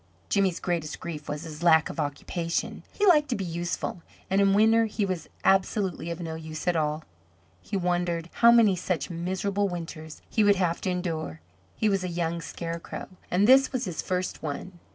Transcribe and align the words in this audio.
Jimmy's 0.29 0.59
greatest 0.59 0.99
grief 0.99 1.29
was 1.29 1.43
his 1.43 1.61
lack 1.61 1.87
of 1.87 1.99
occupation. 1.99 2.81
He 2.91 3.05
liked 3.05 3.29
to 3.29 3.35
be 3.35 3.43
useful, 3.45 4.01
and 4.31 4.41
in 4.41 4.55
winter 4.55 4.87
he 4.87 5.05
was 5.05 5.29
absolutely 5.43 6.09
of 6.09 6.19
no 6.19 6.33
use 6.33 6.67
at 6.67 6.75
all. 6.75 7.03
He 7.61 7.77
wondered 7.77 8.27
how 8.33 8.51
many 8.51 8.75
such 8.75 9.11
miserable 9.11 9.69
winters 9.69 10.23
he 10.27 10.43
would 10.43 10.55
have 10.55 10.81
to 10.81 10.89
endure. 10.89 11.39
He 11.75 11.87
was 11.87 12.03
a 12.03 12.07
young 12.09 12.41
Scarecrow, 12.41 13.09
and 13.29 13.47
this 13.47 13.71
was 13.71 13.85
his 13.85 14.01
first 14.01 14.41
one. 14.41 14.79